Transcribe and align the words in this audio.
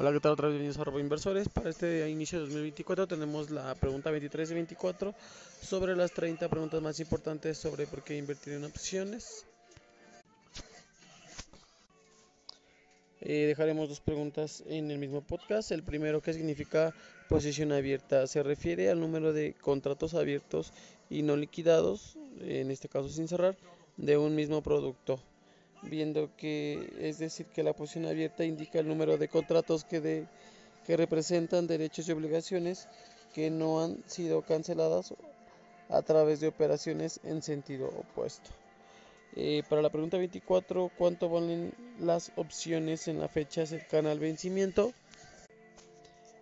Hola, 0.00 0.12
¿qué 0.12 0.20
tal? 0.20 0.30
Otra 0.30 0.46
vez 0.46 0.52
bienvenidos 0.52 0.78
a 0.78 0.84
Robo 0.84 1.00
Inversores. 1.00 1.48
Para 1.48 1.70
este 1.70 2.08
inicio 2.08 2.38
de 2.38 2.44
2024 2.44 3.08
tenemos 3.08 3.50
la 3.50 3.74
pregunta 3.74 4.12
23 4.12 4.48
y 4.52 4.54
24 4.54 5.12
sobre 5.60 5.96
las 5.96 6.12
30 6.12 6.48
preguntas 6.48 6.80
más 6.80 7.00
importantes 7.00 7.58
sobre 7.58 7.84
por 7.88 8.04
qué 8.04 8.16
invertir 8.16 8.52
en 8.52 8.64
opciones. 8.64 9.44
Eh, 13.22 13.46
dejaremos 13.48 13.88
dos 13.88 13.98
preguntas 13.98 14.62
en 14.68 14.92
el 14.92 14.98
mismo 14.98 15.20
podcast. 15.20 15.72
El 15.72 15.82
primero, 15.82 16.22
¿qué 16.22 16.32
significa 16.32 16.94
posición 17.28 17.72
abierta? 17.72 18.28
Se 18.28 18.44
refiere 18.44 18.90
al 18.90 19.00
número 19.00 19.32
de 19.32 19.54
contratos 19.54 20.14
abiertos 20.14 20.72
y 21.10 21.22
no 21.22 21.34
liquidados, 21.34 22.16
en 22.40 22.70
este 22.70 22.88
caso 22.88 23.08
sin 23.08 23.26
cerrar, 23.26 23.56
de 23.96 24.16
un 24.16 24.36
mismo 24.36 24.62
producto 24.62 25.18
viendo 25.82 26.30
que 26.36 26.92
es 27.00 27.18
decir 27.18 27.46
que 27.46 27.62
la 27.62 27.72
posición 27.72 28.06
abierta 28.06 28.44
indica 28.44 28.78
el 28.80 28.88
número 28.88 29.18
de 29.18 29.28
contratos 29.28 29.84
que, 29.84 30.00
de, 30.00 30.26
que 30.86 30.96
representan 30.96 31.66
derechos 31.66 32.08
y 32.08 32.12
obligaciones 32.12 32.88
que 33.34 33.50
no 33.50 33.82
han 33.82 34.02
sido 34.06 34.42
canceladas 34.42 35.14
a 35.88 36.02
través 36.02 36.40
de 36.40 36.48
operaciones 36.48 37.20
en 37.24 37.42
sentido 37.42 37.88
opuesto. 37.88 38.50
Eh, 39.36 39.62
para 39.68 39.82
la 39.82 39.90
pregunta 39.90 40.18
24, 40.18 40.90
¿cuánto 40.96 41.28
valen 41.28 41.72
las 42.00 42.32
opciones 42.36 43.08
en 43.08 43.20
la 43.20 43.28
fecha 43.28 43.66
cercana 43.66 44.10
al 44.10 44.18
vencimiento? 44.18 44.92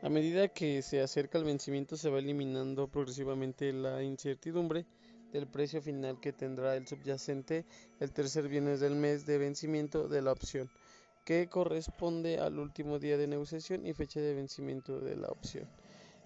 A 0.00 0.08
medida 0.08 0.48
que 0.48 0.80
se 0.82 1.00
acerca 1.00 1.38
el 1.38 1.44
vencimiento 1.44 1.96
se 1.96 2.08
va 2.08 2.20
eliminando 2.20 2.86
progresivamente 2.86 3.72
la 3.72 4.02
incertidumbre 4.02 4.86
del 5.32 5.46
precio 5.46 5.82
final 5.82 6.20
que 6.20 6.32
tendrá 6.32 6.76
el 6.76 6.86
subyacente 6.86 7.64
el 8.00 8.12
tercer 8.12 8.48
viernes 8.48 8.80
del 8.80 8.94
mes 8.94 9.26
de 9.26 9.38
vencimiento 9.38 10.08
de 10.08 10.22
la 10.22 10.32
opción, 10.32 10.70
que 11.24 11.48
corresponde 11.48 12.38
al 12.38 12.58
último 12.58 12.98
día 12.98 13.16
de 13.16 13.26
negociación 13.26 13.86
y 13.86 13.92
fecha 13.92 14.20
de 14.20 14.34
vencimiento 14.34 15.00
de 15.00 15.16
la 15.16 15.28
opción. 15.28 15.68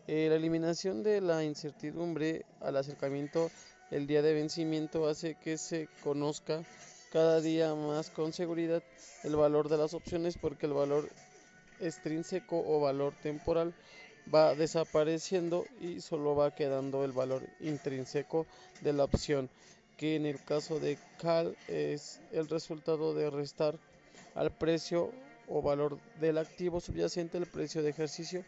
Eh, 0.07 0.27
la 0.29 0.37
eliminación 0.37 1.02
de 1.02 1.21
la 1.21 1.45
incertidumbre 1.45 2.45
al 2.60 2.77
acercamiento 2.77 3.51
el 3.90 4.07
día 4.07 4.23
de 4.23 4.35
vencimiento 4.35 5.07
hace 5.07 5.37
que 5.37 5.59
se 5.59 5.88
conozca 6.02 6.62
cada 7.12 7.40
día 7.40 7.74
más 7.74 8.10
con 8.10 8.32
seguridad 8.32 8.82
el 9.23 9.37
valor 9.37 9.68
de 9.68 9.77
las 9.77 9.95
opciones 9.95 10.38
porque 10.38 10.66
el 10.66 10.73
valor 10.73 11.09
extrínseco 11.79 12.62
o 12.66 12.80
valor 12.80 13.15
temporal 13.23 13.74
va 14.32 14.54
desapareciendo 14.54 15.65
y 15.80 16.01
solo 16.01 16.34
va 16.37 16.54
quedando 16.54 17.04
el 17.04 17.12
valor 17.12 17.42
intrínseco 17.60 18.46
de 18.80 18.92
la 18.92 19.04
opción, 19.04 19.48
que 19.96 20.16
en 20.16 20.26
el 20.26 20.42
caso 20.42 20.80
de 20.80 20.98
cal 21.20 21.56
es 21.68 22.20
el 22.32 22.48
resultado 22.48 23.15
de 23.15 23.30
restar 23.30 23.78
al 24.34 24.50
precio 24.50 25.10
o 25.48 25.62
valor 25.62 25.98
del 26.20 26.38
activo 26.38 26.80
subyacente 26.80 27.38
el 27.38 27.46
precio 27.46 27.82
de 27.82 27.90
ejercicio 27.90 28.45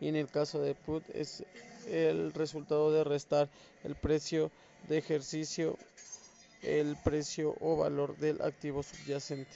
y 0.00 0.08
en 0.08 0.16
el 0.16 0.28
caso 0.28 0.60
de 0.60 0.74
put 0.74 1.04
es 1.14 1.44
el 1.88 2.32
resultado 2.32 2.92
de 2.92 3.04
restar 3.04 3.48
el 3.84 3.94
precio 3.94 4.50
de 4.88 4.98
ejercicio 4.98 5.76
el 6.62 6.96
precio 7.04 7.54
o 7.60 7.76
valor 7.76 8.16
del 8.16 8.40
activo 8.42 8.82
subyacente. 8.82 9.50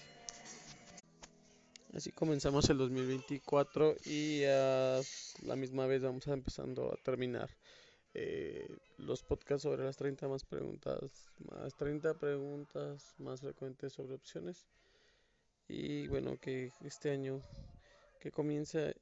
Así 2.03 2.11
comenzamos 2.11 2.69
el 2.69 2.79
2024 2.79 3.95
y 4.07 4.43
a 4.43 5.01
la 5.45 5.55
misma 5.55 5.87
vez 5.87 6.03
vamos 6.03 6.27
a 6.27 6.33
empezando 6.33 6.93
a 6.93 6.97
terminar 6.97 7.49
eh, 8.13 8.77
los 8.99 9.23
podcasts 9.23 9.63
sobre 9.63 9.85
las 9.85 9.99
30 9.99 10.27
más 10.27 10.43
preguntas, 10.43 11.31
más 11.49 11.77
30 11.77 12.15
preguntas 12.15 13.15
más 13.19 13.41
frecuentes 13.41 13.93
sobre 13.93 14.17
opciones. 14.17 14.67
Y 15.69 16.09
bueno, 16.09 16.37
que 16.41 16.73
este 16.81 17.13
año 17.13 17.41
que 18.19 18.33
comience 18.33 18.97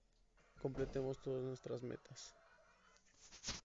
completemos 0.60 1.22
todas 1.22 1.42
nuestras 1.42 1.82
metas. 1.82 2.36